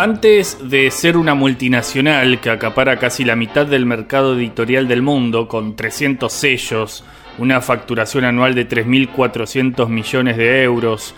Antes 0.00 0.70
de 0.70 0.90
ser 0.90 1.18
una 1.18 1.34
multinacional 1.34 2.40
que 2.40 2.48
acapara 2.48 2.98
casi 2.98 3.22
la 3.22 3.36
mitad 3.36 3.66
del 3.66 3.84
mercado 3.84 4.34
editorial 4.34 4.88
del 4.88 5.02
mundo, 5.02 5.46
con 5.46 5.76
300 5.76 6.32
sellos, 6.32 7.04
una 7.36 7.60
facturación 7.60 8.24
anual 8.24 8.54
de 8.54 8.66
3.400 8.66 9.88
millones 9.90 10.38
de 10.38 10.62
euros 10.62 11.14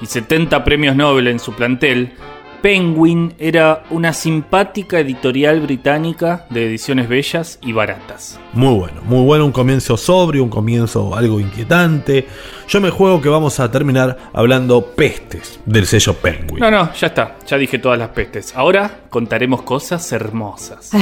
y 0.00 0.06
70 0.06 0.64
premios 0.64 0.96
Nobel 0.96 1.28
en 1.28 1.40
su 1.40 1.52
plantel, 1.52 2.14
Penguin 2.62 3.34
era 3.40 3.82
una 3.90 4.12
simpática 4.12 5.00
editorial 5.00 5.60
británica 5.60 6.46
de 6.48 6.66
ediciones 6.66 7.08
bellas 7.08 7.58
y 7.60 7.72
baratas. 7.72 8.38
Muy 8.52 8.74
bueno, 8.74 9.02
muy 9.02 9.24
bueno, 9.24 9.44
un 9.44 9.52
comienzo 9.52 9.96
sobrio, 9.96 10.44
un 10.44 10.48
comienzo 10.48 11.16
algo 11.16 11.40
inquietante. 11.40 12.28
Yo 12.68 12.80
me 12.80 12.90
juego 12.90 13.20
que 13.20 13.28
vamos 13.28 13.58
a 13.58 13.68
terminar 13.68 14.16
hablando 14.32 14.86
pestes 14.86 15.58
del 15.66 15.86
sello 15.86 16.14
Penguin. 16.14 16.60
No, 16.60 16.70
no, 16.70 16.92
ya 16.94 17.08
está, 17.08 17.36
ya 17.44 17.58
dije 17.58 17.80
todas 17.80 17.98
las 17.98 18.10
pestes. 18.10 18.54
Ahora 18.54 19.00
contaremos 19.10 19.62
cosas 19.62 20.12
hermosas. 20.12 20.92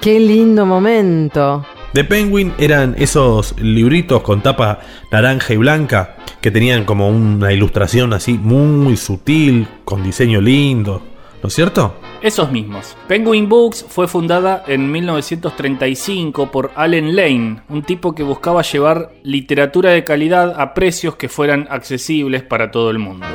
Qué 0.00 0.20
lindo 0.20 0.64
momento. 0.64 1.66
De 1.92 2.04
Penguin 2.04 2.54
eran 2.58 2.94
esos 2.96 3.54
libritos 3.60 4.22
con 4.22 4.40
tapa 4.40 4.80
naranja 5.10 5.52
y 5.52 5.58
blanca 5.58 6.16
que 6.40 6.50
tenían 6.50 6.86
como 6.86 7.10
una 7.10 7.52
ilustración 7.52 8.14
así 8.14 8.32
muy 8.32 8.96
sutil, 8.96 9.68
con 9.84 10.02
diseño 10.02 10.40
lindo, 10.40 11.02
¿no 11.42 11.48
es 11.48 11.54
cierto? 11.54 11.96
Esos 12.22 12.50
mismos. 12.50 12.96
Penguin 13.08 13.46
Books 13.46 13.84
fue 13.86 14.08
fundada 14.08 14.64
en 14.66 14.90
1935 14.90 16.50
por 16.50 16.70
Allen 16.76 17.14
Lane, 17.14 17.62
un 17.68 17.82
tipo 17.82 18.14
que 18.14 18.22
buscaba 18.22 18.62
llevar 18.62 19.10
literatura 19.22 19.90
de 19.90 20.02
calidad 20.02 20.58
a 20.58 20.72
precios 20.72 21.16
que 21.16 21.28
fueran 21.28 21.66
accesibles 21.68 22.42
para 22.42 22.70
todo 22.70 22.90
el 22.90 23.00
mundo. 23.00 23.26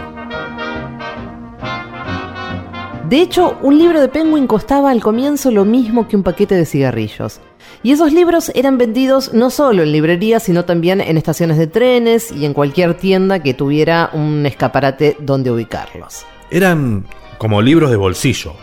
De 3.07 3.21
hecho, 3.21 3.55
un 3.61 3.77
libro 3.77 4.01
de 4.01 4.09
Penguin 4.09 4.47
costaba 4.47 4.89
al 4.89 5.01
comienzo 5.01 5.51
lo 5.51 5.63
mismo 5.63 6.07
que 6.07 6.15
un 6.15 6.23
paquete 6.23 6.55
de 6.55 6.65
cigarrillos. 6.65 7.39
Y 7.83 7.91
esos 7.91 8.11
libros 8.11 8.51
eran 8.55 8.77
vendidos 8.77 9.33
no 9.33 9.49
solo 9.49 9.83
en 9.83 9.91
librerías, 9.91 10.43
sino 10.43 10.65
también 10.65 11.01
en 11.01 11.17
estaciones 11.17 11.57
de 11.57 11.67
trenes 11.67 12.31
y 12.31 12.45
en 12.45 12.53
cualquier 12.53 12.95
tienda 12.95 13.41
que 13.41 13.53
tuviera 13.53 14.09
un 14.13 14.45
escaparate 14.45 15.15
donde 15.19 15.51
ubicarlos. 15.51 16.25
Eran 16.49 17.05
como 17.37 17.61
libros 17.61 17.91
de 17.91 17.97
bolsillo, 17.97 18.53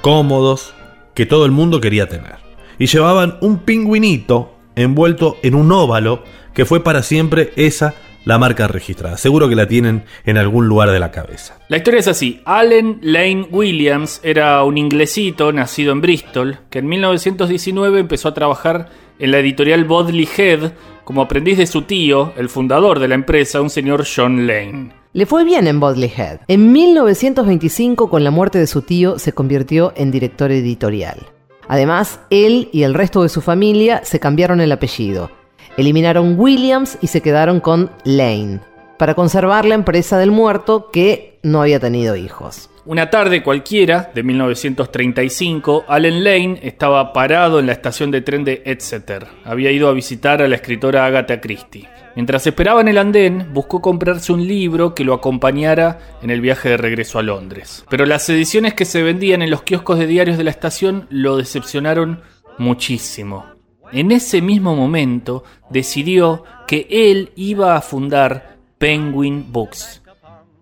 cómodos, 0.00 0.74
que 1.14 1.26
todo 1.26 1.46
el 1.46 1.52
mundo 1.52 1.80
quería 1.80 2.08
tener. 2.08 2.36
Y 2.78 2.86
llevaban 2.86 3.38
un 3.40 3.58
pingüinito 3.58 4.52
envuelto 4.74 5.38
en 5.42 5.54
un 5.54 5.72
óvalo 5.72 6.22
que 6.52 6.64
fue 6.64 6.82
para 6.82 7.02
siempre 7.02 7.52
esa 7.56 7.94
la 8.26 8.38
marca 8.38 8.68
registrada. 8.68 9.16
Seguro 9.16 9.48
que 9.48 9.54
la 9.54 9.68
tienen 9.68 10.04
en 10.24 10.36
algún 10.36 10.66
lugar 10.66 10.90
de 10.90 10.98
la 10.98 11.12
cabeza. 11.12 11.58
La 11.68 11.78
historia 11.78 12.00
es 12.00 12.08
así. 12.08 12.42
Allen 12.44 12.98
Lane 13.00 13.48
Williams 13.50 14.20
era 14.22 14.62
un 14.64 14.76
inglesito 14.76 15.52
nacido 15.52 15.92
en 15.92 16.00
Bristol 16.00 16.58
que 16.68 16.80
en 16.80 16.88
1919 16.88 18.00
empezó 18.00 18.28
a 18.28 18.34
trabajar 18.34 18.90
en 19.20 19.30
la 19.30 19.38
editorial 19.38 19.84
Bodley 19.84 20.28
Head 20.36 20.72
como 21.04 21.22
aprendiz 21.22 21.56
de 21.56 21.68
su 21.68 21.82
tío, 21.82 22.32
el 22.36 22.48
fundador 22.48 22.98
de 22.98 23.06
la 23.06 23.14
empresa, 23.14 23.60
un 23.60 23.70
señor 23.70 24.04
John 24.04 24.48
Lane. 24.48 24.90
Le 25.12 25.24
fue 25.24 25.44
bien 25.44 25.68
en 25.68 25.78
Bodley 25.78 26.12
Head. 26.14 26.40
En 26.48 26.72
1925, 26.72 28.10
con 28.10 28.24
la 28.24 28.32
muerte 28.32 28.58
de 28.58 28.66
su 28.66 28.82
tío, 28.82 29.20
se 29.20 29.32
convirtió 29.32 29.92
en 29.96 30.10
director 30.10 30.50
editorial. 30.50 31.28
Además, 31.68 32.18
él 32.30 32.70
y 32.72 32.82
el 32.82 32.92
resto 32.92 33.22
de 33.22 33.28
su 33.28 33.40
familia 33.40 34.00
se 34.04 34.18
cambiaron 34.18 34.60
el 34.60 34.72
apellido 34.72 35.30
Eliminaron 35.76 36.38
Williams 36.38 36.98
y 37.02 37.08
se 37.08 37.20
quedaron 37.20 37.60
con 37.60 37.90
Lane, 38.04 38.60
para 38.98 39.14
conservar 39.14 39.66
la 39.66 39.74
empresa 39.74 40.18
del 40.18 40.30
muerto 40.30 40.90
que 40.90 41.38
no 41.42 41.60
había 41.60 41.78
tenido 41.78 42.16
hijos. 42.16 42.70
Una 42.86 43.10
tarde 43.10 43.42
cualquiera 43.42 44.10
de 44.14 44.22
1935, 44.22 45.84
Allen 45.88 46.24
Lane 46.24 46.60
estaba 46.62 47.12
parado 47.12 47.58
en 47.58 47.66
la 47.66 47.72
estación 47.72 48.10
de 48.10 48.22
tren 48.22 48.44
de 48.44 48.62
Exeter. 48.64 49.26
Había 49.44 49.70
ido 49.72 49.88
a 49.88 49.92
visitar 49.92 50.40
a 50.40 50.48
la 50.48 50.54
escritora 50.54 51.04
Agatha 51.04 51.40
Christie. 51.40 51.88
Mientras 52.14 52.46
esperaba 52.46 52.80
en 52.80 52.88
el 52.88 52.96
andén, 52.96 53.48
buscó 53.52 53.82
comprarse 53.82 54.32
un 54.32 54.46
libro 54.46 54.94
que 54.94 55.04
lo 55.04 55.12
acompañara 55.12 55.98
en 56.22 56.30
el 56.30 56.40
viaje 56.40 56.70
de 56.70 56.76
regreso 56.76 57.18
a 57.18 57.22
Londres. 57.22 57.84
Pero 57.90 58.06
las 58.06 58.26
ediciones 58.30 58.72
que 58.72 58.86
se 58.86 59.02
vendían 59.02 59.42
en 59.42 59.50
los 59.50 59.62
kioscos 59.62 59.98
de 59.98 60.06
diarios 60.06 60.38
de 60.38 60.44
la 60.44 60.50
estación 60.50 61.06
lo 61.10 61.36
decepcionaron 61.36 62.22
muchísimo. 62.56 63.55
En 63.92 64.12
ese 64.12 64.42
mismo 64.42 64.74
momento 64.74 65.44
decidió 65.70 66.44
que 66.66 66.86
él 66.90 67.32
iba 67.36 67.76
a 67.76 67.80
fundar 67.80 68.56
Penguin 68.78 69.52
Books. 69.52 70.02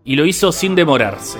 Y 0.05 0.17
lo 0.17 0.27
hizo 0.27 0.53
sin 0.53 0.75
demorarse. 0.75 1.39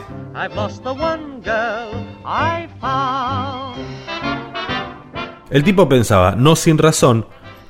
El 5.51 5.65
tipo 5.65 5.89
pensaba, 5.89 6.35
no 6.35 6.57
sin 6.57 6.79
razón, 6.79 7.27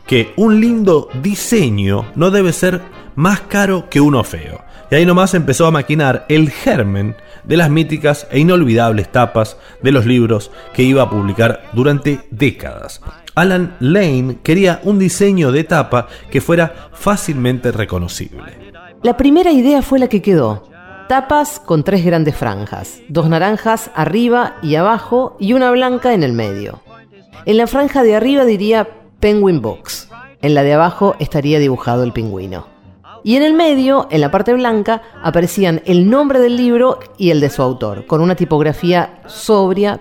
que 0.06 0.32
un 0.36 0.60
lindo 0.60 1.08
diseño 1.22 2.06
no 2.14 2.30
debe 2.30 2.52
ser 2.52 2.80
más 3.16 3.40
caro 3.40 3.88
que 3.90 4.00
uno 4.00 4.22
feo. 4.22 4.62
Y 4.90 4.94
ahí 4.94 5.06
nomás 5.06 5.34
empezó 5.34 5.66
a 5.66 5.70
maquinar 5.70 6.26
el 6.28 6.50
germen 6.50 7.16
de 7.44 7.56
las 7.56 7.70
míticas 7.70 8.26
e 8.30 8.38
inolvidables 8.38 9.10
tapas 9.10 9.56
de 9.82 9.92
los 9.92 10.06
libros 10.06 10.50
que 10.72 10.82
iba 10.82 11.02
a 11.02 11.10
publicar 11.10 11.62
durante 11.72 12.20
décadas. 12.30 13.00
Alan 13.34 13.76
Lane 13.80 14.38
quería 14.42 14.80
un 14.84 14.98
diseño 14.98 15.52
de 15.52 15.64
tapa 15.64 16.08
que 16.30 16.40
fuera 16.40 16.90
fácilmente 16.92 17.72
reconocible. 17.72 18.72
La 19.02 19.16
primera 19.16 19.52
idea 19.52 19.82
fue 19.82 19.98
la 19.98 20.08
que 20.08 20.22
quedó. 20.22 20.68
Tapas 21.08 21.60
con 21.60 21.84
tres 21.84 22.04
grandes 22.04 22.36
franjas, 22.36 23.00
dos 23.08 23.28
naranjas 23.28 23.90
arriba 23.94 24.56
y 24.62 24.76
abajo 24.76 25.36
y 25.38 25.52
una 25.52 25.70
blanca 25.70 26.14
en 26.14 26.22
el 26.22 26.32
medio. 26.32 26.80
En 27.44 27.58
la 27.58 27.66
franja 27.66 28.02
de 28.02 28.16
arriba 28.16 28.46
diría 28.46 28.88
Penguin 29.20 29.60
Books, 29.60 30.08
en 30.40 30.54
la 30.54 30.62
de 30.62 30.72
abajo 30.72 31.14
estaría 31.18 31.58
dibujado 31.58 32.04
el 32.04 32.12
pingüino. 32.12 32.73
Y 33.24 33.36
en 33.36 33.42
el 33.42 33.54
medio, 33.54 34.06
en 34.10 34.20
la 34.20 34.30
parte 34.30 34.52
blanca, 34.52 35.02
aparecían 35.22 35.82
el 35.86 36.08
nombre 36.10 36.38
del 36.38 36.56
libro 36.56 37.00
y 37.16 37.30
el 37.30 37.40
de 37.40 37.48
su 37.48 37.62
autor, 37.62 38.06
con 38.06 38.20
una 38.20 38.36
tipografía 38.36 39.22
sobria 39.26 40.00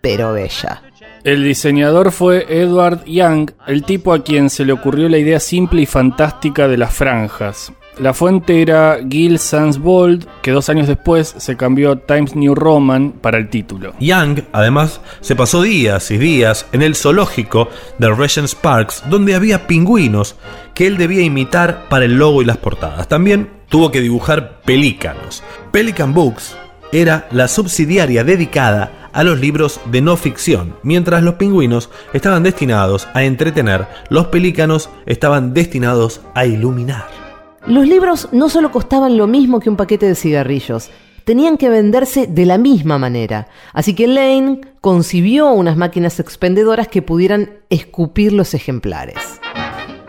pero 0.00 0.32
bella. 0.32 0.82
El 1.22 1.44
diseñador 1.44 2.10
fue 2.10 2.46
Edward 2.48 3.04
Young, 3.04 3.52
el 3.66 3.84
tipo 3.84 4.12
a 4.12 4.24
quien 4.24 4.50
se 4.50 4.64
le 4.64 4.72
ocurrió 4.72 5.08
la 5.08 5.18
idea 5.18 5.38
simple 5.38 5.82
y 5.82 5.86
fantástica 5.86 6.66
de 6.66 6.78
las 6.78 6.92
franjas. 6.92 7.72
La 7.98 8.14
fuente 8.14 8.62
era 8.62 8.98
Gil 9.06 9.38
Sansbold, 9.38 10.26
que 10.40 10.50
dos 10.50 10.70
años 10.70 10.88
después 10.88 11.34
se 11.36 11.58
cambió 11.58 11.92
a 11.92 11.96
Times 11.96 12.34
New 12.34 12.54
Roman 12.54 13.12
para 13.12 13.36
el 13.36 13.50
título. 13.50 13.92
Young, 14.00 14.40
además, 14.52 15.02
se 15.20 15.36
pasó 15.36 15.60
días 15.60 16.10
y 16.10 16.16
días 16.16 16.66
en 16.72 16.80
el 16.80 16.94
zoológico 16.94 17.68
de 17.98 18.08
Regent's 18.10 18.54
Parks, 18.54 19.02
donde 19.10 19.34
había 19.34 19.66
pingüinos 19.66 20.36
que 20.74 20.86
él 20.86 20.96
debía 20.96 21.22
imitar 21.22 21.88
para 21.90 22.06
el 22.06 22.16
logo 22.16 22.40
y 22.40 22.46
las 22.46 22.56
portadas. 22.56 23.08
También 23.08 23.50
tuvo 23.68 23.90
que 23.90 24.00
dibujar 24.00 24.62
pelícanos. 24.64 25.42
Pelican 25.70 26.14
Books 26.14 26.56
era 26.92 27.28
la 27.30 27.46
subsidiaria 27.46 28.24
dedicada 28.24 29.10
a 29.12 29.22
los 29.22 29.38
libros 29.38 29.80
de 29.90 30.00
no 30.00 30.16
ficción. 30.16 30.76
Mientras 30.82 31.22
los 31.22 31.34
pingüinos 31.34 31.90
estaban 32.14 32.42
destinados 32.42 33.06
a 33.12 33.22
entretener, 33.22 33.86
los 34.08 34.28
pelícanos 34.28 34.88
estaban 35.04 35.52
destinados 35.52 36.22
a 36.34 36.46
iluminar. 36.46 37.21
Los 37.66 37.86
libros 37.86 38.28
no 38.32 38.48
solo 38.48 38.72
costaban 38.72 39.16
lo 39.16 39.28
mismo 39.28 39.60
que 39.60 39.70
un 39.70 39.76
paquete 39.76 40.06
de 40.06 40.16
cigarrillos, 40.16 40.90
tenían 41.24 41.56
que 41.56 41.68
venderse 41.68 42.26
de 42.26 42.44
la 42.44 42.58
misma 42.58 42.98
manera. 42.98 43.46
Así 43.72 43.94
que 43.94 44.08
Lane 44.08 44.60
concibió 44.80 45.52
unas 45.52 45.76
máquinas 45.76 46.18
expendedoras 46.18 46.88
que 46.88 47.02
pudieran 47.02 47.50
escupir 47.70 48.32
los 48.32 48.54
ejemplares. 48.54 49.40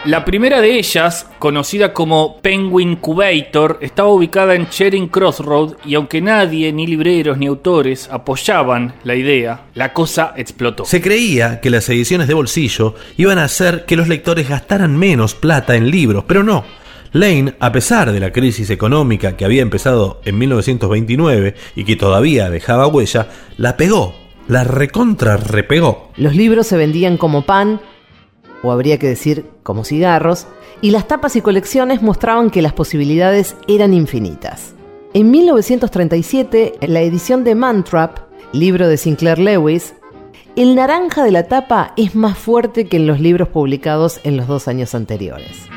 La 0.06 0.26
primera 0.26 0.60
de 0.60 0.80
ellas, 0.80 1.28
conocida 1.40 1.94
como 1.94 2.42
Penguin 2.42 2.98
Cubator, 2.98 3.78
estaba 3.82 4.10
ubicada 4.10 4.56
en 4.56 4.68
Charing 4.68 5.08
Crossroad 5.08 5.76
y 5.86 5.96
aunque 5.96 6.22
nadie, 6.22 6.74
ni 6.74 6.88
libreros 6.88 7.38
ni 7.38 7.46
autores, 7.46 8.10
apoyaban 8.12 8.96
la 9.04 9.16
idea, 9.16 9.68
la 9.76 9.94
cosa 9.94 10.34
explotó. 10.36 10.84
Se 10.84 11.02
creía 11.02 11.62
que 11.62 11.70
las 11.70 11.88
ediciones 11.88 12.28
de 12.28 12.34
bolsillo 12.34 12.96
iban 13.16 13.38
a 13.38 13.46
hacer 13.46 13.86
que 13.86 13.96
los 13.96 14.10
lectores 14.10 14.50
gastaran 14.50 14.98
menos 14.98 15.36
plata 15.36 15.76
en 15.76 15.90
libros, 15.90 16.26
pero 16.28 16.44
no. 16.44 16.66
Lane, 17.14 17.54
a 17.60 17.72
pesar 17.72 18.12
de 18.12 18.20
la 18.20 18.32
crisis 18.32 18.70
económica 18.70 19.38
que 19.38 19.46
había 19.46 19.62
empezado 19.62 20.20
en 20.26 20.38
1929 20.40 21.56
y 21.76 21.84
que 21.84 21.96
todavía 21.96 22.50
dejaba 22.50 22.88
huella, 22.88 23.28
la 23.58 23.78
pegó, 23.78 24.16
la 24.48 24.64
recontra 24.64 25.38
repegó. 25.38 26.10
Los 26.18 26.36
libros 26.36 26.68
se 26.68 26.76
vendían 26.76 27.18
como 27.18 27.46
pan 27.46 27.80
o 28.64 28.72
habría 28.72 28.98
que 28.98 29.08
decir 29.08 29.46
como 29.62 29.84
cigarros, 29.84 30.48
y 30.82 30.92
las 30.92 31.08
tapas 31.08 31.36
y 31.36 31.42
colecciones 31.42 32.02
mostraban 32.02 32.50
que 32.50 32.62
las 32.62 32.74
posibilidades 32.74 33.56
eran 33.68 33.94
infinitas. 33.94 34.74
En 35.14 35.30
1937, 35.30 36.76
en 36.82 36.94
la 36.94 37.02
edición 37.02 37.44
de 37.44 37.56
Mantrap, 37.56 38.20
libro 38.54 38.88
de 38.88 38.98
Sinclair 38.98 39.38
Lewis, 39.38 39.94
el 40.56 40.76
naranja 40.76 41.24
de 41.24 41.32
la 41.32 41.48
tapa 41.48 41.94
es 41.98 42.16
más 42.16 42.38
fuerte 42.38 42.88
que 42.88 42.98
en 42.98 43.06
los 43.06 43.20
libros 43.20 43.50
publicados 43.50 44.20
en 44.24 44.38
los 44.38 44.48
dos 44.48 44.68
años 44.68 44.96
anteriores. 44.96 45.68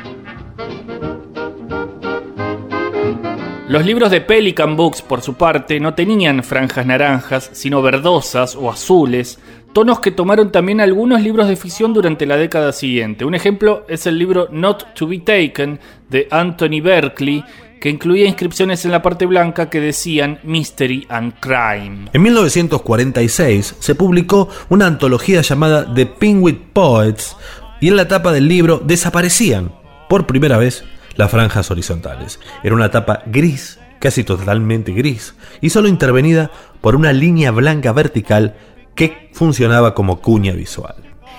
Los 3.67 3.85
libros 3.85 4.11
de 4.11 4.21
Pelican 4.21 4.77
Books, 4.77 5.01
por 5.01 5.21
su 5.21 5.33
parte, 5.33 5.81
no 5.81 5.93
tenían 5.93 6.41
franjas 6.41 6.85
naranjas, 6.85 7.49
sino 7.51 7.81
verdosas 7.81 8.55
o 8.55 8.71
azules, 8.71 9.39
tonos 9.73 9.99
que 9.99 10.11
tomaron 10.11 10.53
también 10.53 10.79
algunos 10.79 11.21
libros 11.21 11.49
de 11.49 11.57
ficción 11.57 11.93
durante 11.93 12.25
la 12.25 12.37
década 12.37 12.71
siguiente. 12.71 13.25
Un 13.25 13.35
ejemplo 13.35 13.83
es 13.89 14.07
el 14.07 14.17
libro 14.17 14.47
Not 14.53 14.93
to 14.93 15.05
be 15.05 15.19
Taken 15.19 15.81
de 16.09 16.29
Anthony 16.31 16.79
Berkeley, 16.81 17.43
que 17.81 17.89
incluía 17.89 18.25
inscripciones 18.25 18.85
en 18.85 18.91
la 18.91 19.01
parte 19.01 19.25
blanca 19.25 19.69
que 19.69 19.81
decían 19.81 20.39
Mystery 20.43 21.05
and 21.09 21.33
Crime. 21.41 22.09
En 22.13 22.21
1946 22.21 23.75
se 23.79 23.95
publicó 23.95 24.47
una 24.69 24.87
antología 24.87 25.41
llamada 25.41 25.93
The 25.93 26.05
Penguin 26.05 26.69
Poets 26.71 27.35
y 27.81 27.89
en 27.89 27.97
la 27.97 28.07
tapa 28.07 28.31
del 28.31 28.47
libro 28.47 28.81
desaparecían 28.81 29.73
por 30.07 30.25
primera 30.25 30.57
vez 30.57 30.85
las 31.17 31.31
franjas 31.31 31.69
horizontales. 31.71 32.39
Era 32.63 32.75
una 32.75 32.89
tapa 32.89 33.23
gris, 33.25 33.79
casi 33.99 34.23
totalmente 34.23 34.93
gris, 34.93 35.35
y 35.59 35.69
solo 35.69 35.87
intervenida 35.87 36.51
por 36.81 36.95
una 36.95 37.11
línea 37.11 37.51
blanca 37.51 37.91
vertical 37.91 38.55
que 38.95 39.29
funcionaba 39.33 39.93
como 39.93 40.21
cuña 40.21 40.53
visual. 40.53 40.95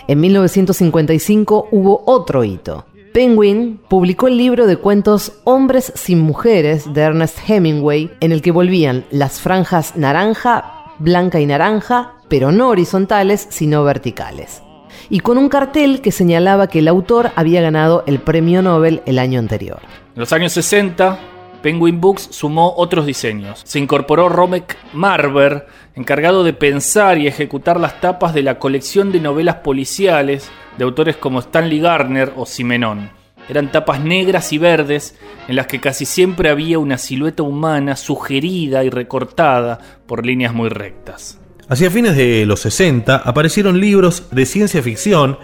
En 0.06 0.20
1955 0.20 1.68
hubo 1.70 2.02
otro 2.06 2.44
hito. 2.44 2.84
Penguin 3.12 3.80
publicó 3.88 4.28
el 4.28 4.36
libro 4.36 4.66
de 4.66 4.76
cuentos 4.76 5.32
Hombres 5.44 5.92
sin 5.94 6.20
mujeres 6.20 6.92
de 6.92 7.00
Ernest 7.00 7.38
Hemingway, 7.48 8.10
en 8.20 8.32
el 8.32 8.42
que 8.42 8.52
volvían 8.52 9.06
las 9.10 9.40
franjas 9.40 9.96
naranja, 9.96 10.92
blanca 10.98 11.40
y 11.40 11.46
naranja, 11.46 12.14
pero 12.28 12.52
no 12.52 12.68
horizontales, 12.68 13.46
sino 13.50 13.82
verticales 13.82 14.62
y 15.10 15.20
con 15.20 15.38
un 15.38 15.48
cartel 15.48 16.00
que 16.00 16.12
señalaba 16.12 16.68
que 16.68 16.80
el 16.80 16.88
autor 16.88 17.30
había 17.36 17.60
ganado 17.60 18.04
el 18.06 18.18
premio 18.18 18.62
Nobel 18.62 19.02
el 19.06 19.18
año 19.18 19.38
anterior. 19.38 19.80
En 20.14 20.20
los 20.20 20.32
años 20.32 20.52
60, 20.52 21.18
Penguin 21.62 22.00
Books 22.00 22.28
sumó 22.30 22.74
otros 22.76 23.06
diseños. 23.06 23.62
Se 23.64 23.78
incorporó 23.78 24.28
Romek 24.28 24.76
Marber, 24.92 25.66
encargado 25.94 26.44
de 26.44 26.52
pensar 26.52 27.18
y 27.18 27.26
ejecutar 27.26 27.80
las 27.80 28.00
tapas 28.00 28.34
de 28.34 28.42
la 28.42 28.58
colección 28.58 29.10
de 29.10 29.20
novelas 29.20 29.56
policiales 29.56 30.50
de 30.76 30.84
autores 30.84 31.16
como 31.16 31.40
Stanley 31.40 31.80
Garner 31.80 32.32
o 32.36 32.46
Simenon. 32.46 33.10
Eran 33.48 33.72
tapas 33.72 34.00
negras 34.00 34.52
y 34.52 34.58
verdes 34.58 35.18
en 35.48 35.56
las 35.56 35.66
que 35.66 35.80
casi 35.80 36.04
siempre 36.04 36.50
había 36.50 36.78
una 36.78 36.98
silueta 36.98 37.42
humana 37.42 37.96
sugerida 37.96 38.84
y 38.84 38.90
recortada 38.90 39.78
por 40.06 40.26
líneas 40.26 40.52
muy 40.52 40.68
rectas. 40.68 41.40
Hacia 41.70 41.90
fines 41.90 42.16
de 42.16 42.46
los 42.46 42.60
60 42.60 43.16
aparecieron 43.16 43.78
libros 43.78 44.28
de 44.30 44.46
ciencia 44.46 44.82
ficción 44.82 45.38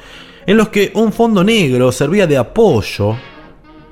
en 0.46 0.56
los 0.56 0.70
que 0.70 0.90
un 0.94 1.12
fondo 1.12 1.44
negro 1.44 1.92
servía 1.92 2.26
de 2.26 2.38
apoyo 2.38 3.12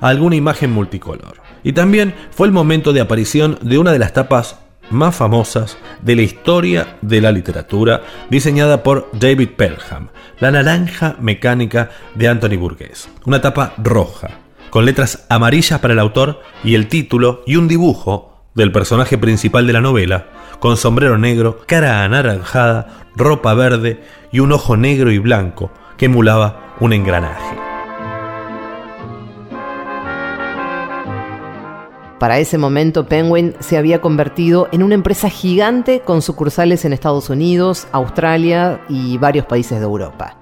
a 0.00 0.08
alguna 0.08 0.36
imagen 0.36 0.72
multicolor. 0.72 1.42
Y 1.62 1.74
también 1.74 2.14
fue 2.30 2.46
el 2.46 2.52
momento 2.52 2.94
de 2.94 3.02
aparición 3.02 3.58
de 3.60 3.76
una 3.76 3.92
de 3.92 3.98
las 3.98 4.14
tapas 4.14 4.58
más 4.90 5.14
famosas 5.14 5.76
de 6.00 6.16
la 6.16 6.22
historia 6.22 6.96
de 7.02 7.20
la 7.20 7.32
literatura, 7.32 8.02
diseñada 8.30 8.82
por 8.82 9.10
David 9.12 9.50
Pelham, 9.56 10.08
La 10.40 10.50
naranja 10.50 11.16
mecánica 11.20 11.90
de 12.14 12.28
Anthony 12.28 12.56
Burgess. 12.56 13.10
Una 13.26 13.42
tapa 13.42 13.74
roja, 13.76 14.30
con 14.70 14.86
letras 14.86 15.26
amarillas 15.28 15.80
para 15.80 15.92
el 15.92 16.00
autor 16.00 16.40
y 16.64 16.74
el 16.76 16.88
título 16.88 17.42
y 17.46 17.56
un 17.56 17.68
dibujo 17.68 18.31
del 18.54 18.72
personaje 18.72 19.18
principal 19.18 19.66
de 19.66 19.72
la 19.72 19.80
novela, 19.80 20.26
con 20.58 20.76
sombrero 20.76 21.18
negro, 21.18 21.58
cara 21.66 22.04
anaranjada, 22.04 23.06
ropa 23.16 23.54
verde 23.54 24.02
y 24.30 24.40
un 24.40 24.52
ojo 24.52 24.76
negro 24.76 25.10
y 25.10 25.18
blanco 25.18 25.70
que 25.96 26.06
emulaba 26.06 26.74
un 26.80 26.92
engranaje. 26.92 27.56
Para 32.18 32.38
ese 32.38 32.56
momento, 32.56 33.06
Penguin 33.06 33.54
se 33.58 33.76
había 33.76 34.00
convertido 34.00 34.68
en 34.70 34.84
una 34.84 34.94
empresa 34.94 35.28
gigante 35.28 36.02
con 36.04 36.22
sucursales 36.22 36.84
en 36.84 36.92
Estados 36.92 37.30
Unidos, 37.30 37.88
Australia 37.90 38.80
y 38.88 39.18
varios 39.18 39.46
países 39.46 39.80
de 39.80 39.84
Europa. 39.84 40.41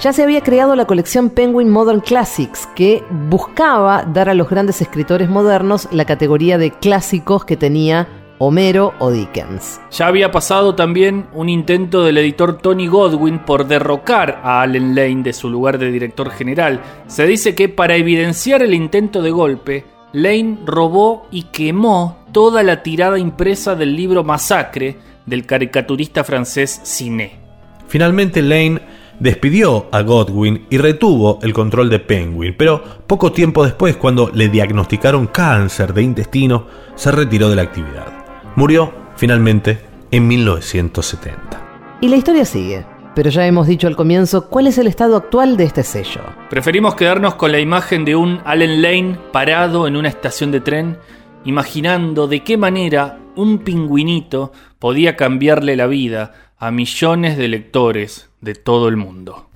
Ya 0.00 0.12
se 0.12 0.22
había 0.22 0.42
creado 0.42 0.76
la 0.76 0.84
colección 0.84 1.28
Penguin 1.28 1.68
Modern 1.70 1.98
Classics, 1.98 2.68
que 2.76 3.02
buscaba 3.28 4.04
dar 4.04 4.28
a 4.28 4.34
los 4.34 4.48
grandes 4.48 4.80
escritores 4.80 5.28
modernos 5.28 5.88
la 5.90 6.04
categoría 6.04 6.56
de 6.56 6.70
clásicos 6.70 7.44
que 7.44 7.56
tenía 7.56 8.06
Homero 8.38 8.94
o 9.00 9.10
Dickens. 9.10 9.80
Ya 9.90 10.06
había 10.06 10.30
pasado 10.30 10.76
también 10.76 11.26
un 11.32 11.48
intento 11.48 12.04
del 12.04 12.18
editor 12.18 12.58
Tony 12.58 12.86
Godwin 12.86 13.40
por 13.40 13.66
derrocar 13.66 14.40
a 14.44 14.62
Allen 14.62 14.94
Lane 14.94 15.24
de 15.24 15.32
su 15.32 15.50
lugar 15.50 15.78
de 15.78 15.90
director 15.90 16.30
general. 16.30 16.80
Se 17.08 17.26
dice 17.26 17.56
que 17.56 17.68
para 17.68 17.96
evidenciar 17.96 18.62
el 18.62 18.74
intento 18.74 19.20
de 19.20 19.32
golpe, 19.32 19.84
Lane 20.12 20.58
robó 20.64 21.26
y 21.32 21.42
quemó 21.50 22.18
toda 22.30 22.62
la 22.62 22.84
tirada 22.84 23.18
impresa 23.18 23.74
del 23.74 23.96
libro 23.96 24.22
Masacre 24.22 24.96
del 25.26 25.44
caricaturista 25.44 26.22
francés 26.22 26.80
Ciné. 26.84 27.40
Finalmente 27.88 28.42
Lane 28.42 28.80
despidió 29.20 29.86
a 29.92 30.02
Godwin 30.02 30.66
y 30.70 30.78
retuvo 30.78 31.38
el 31.42 31.52
control 31.52 31.90
de 31.90 31.98
Penguin, 31.98 32.54
pero 32.56 32.82
poco 33.06 33.32
tiempo 33.32 33.64
después, 33.64 33.96
cuando 33.96 34.30
le 34.32 34.48
diagnosticaron 34.48 35.26
cáncer 35.26 35.92
de 35.94 36.02
intestino, 36.02 36.66
se 36.94 37.10
retiró 37.10 37.48
de 37.50 37.56
la 37.56 37.62
actividad. 37.62 38.24
Murió 38.56 38.92
finalmente 39.16 39.80
en 40.10 40.26
1970. 40.26 41.98
Y 42.00 42.08
la 42.08 42.16
historia 42.16 42.44
sigue, 42.44 42.86
pero 43.14 43.30
ya 43.30 43.46
hemos 43.46 43.66
dicho 43.66 43.88
al 43.88 43.96
comienzo 43.96 44.48
cuál 44.48 44.68
es 44.68 44.78
el 44.78 44.86
estado 44.86 45.16
actual 45.16 45.56
de 45.56 45.64
este 45.64 45.82
sello. 45.82 46.20
Preferimos 46.50 46.94
quedarnos 46.94 47.34
con 47.34 47.52
la 47.52 47.58
imagen 47.58 48.04
de 48.04 48.14
un 48.14 48.40
Allen 48.44 48.80
Lane 48.80 49.18
parado 49.32 49.88
en 49.88 49.96
una 49.96 50.08
estación 50.08 50.52
de 50.52 50.60
tren, 50.60 50.98
imaginando 51.44 52.28
de 52.28 52.44
qué 52.44 52.56
manera 52.56 53.18
un 53.34 53.58
pingüinito 53.58 54.52
podía 54.78 55.16
cambiarle 55.16 55.76
la 55.76 55.86
vida 55.86 56.32
a 56.58 56.70
millones 56.70 57.36
de 57.36 57.48
lectores 57.48 58.27
de 58.40 58.54
todo 58.54 58.88
el 58.88 58.96
mundo. 58.96 59.48